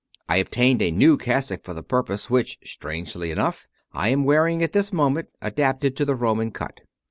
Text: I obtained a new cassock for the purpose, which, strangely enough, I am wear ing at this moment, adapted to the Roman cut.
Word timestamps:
I 0.27 0.37
obtained 0.37 0.81
a 0.81 0.89
new 0.89 1.15
cassock 1.15 1.63
for 1.63 1.75
the 1.75 1.83
purpose, 1.83 2.27
which, 2.27 2.57
strangely 2.63 3.29
enough, 3.29 3.67
I 3.93 4.09
am 4.09 4.23
wear 4.23 4.47
ing 4.47 4.63
at 4.63 4.73
this 4.73 4.91
moment, 4.91 5.27
adapted 5.43 5.95
to 5.97 6.05
the 6.05 6.15
Roman 6.15 6.49
cut. 6.49 6.81